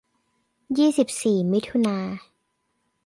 [0.77, 1.97] ยี่สิบสี่มิถุนา